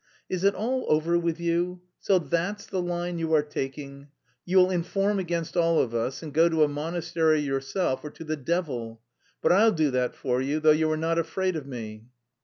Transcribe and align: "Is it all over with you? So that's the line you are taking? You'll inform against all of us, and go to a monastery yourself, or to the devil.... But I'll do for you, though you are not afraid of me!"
"Is 0.29 0.43
it 0.43 0.55
all 0.55 0.87
over 0.89 1.19
with 1.19 1.39
you? 1.39 1.81
So 1.99 2.17
that's 2.17 2.65
the 2.65 2.81
line 2.81 3.19
you 3.19 3.35
are 3.35 3.43
taking? 3.43 4.07
You'll 4.45 4.71
inform 4.71 5.19
against 5.19 5.55
all 5.55 5.79
of 5.79 5.93
us, 5.93 6.23
and 6.23 6.33
go 6.33 6.49
to 6.49 6.63
a 6.63 6.67
monastery 6.67 7.39
yourself, 7.39 8.03
or 8.03 8.09
to 8.09 8.23
the 8.23 8.35
devil.... 8.35 8.99
But 9.43 9.51
I'll 9.51 9.71
do 9.71 10.09
for 10.13 10.41
you, 10.41 10.59
though 10.59 10.71
you 10.71 10.89
are 10.89 10.97
not 10.97 11.19
afraid 11.19 11.55
of 11.55 11.67
me!" 11.67 12.05